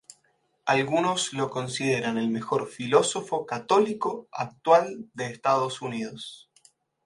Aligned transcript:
Algunos 0.65 1.31
lo 1.31 1.51
consideran 1.51 2.17
el 2.17 2.27
mejor 2.29 2.67
filósofo 2.67 3.45
católico 3.45 4.27
actual 4.31 5.05
de 5.13 5.27
Estados 5.27 5.83
Unidos. 5.83 6.49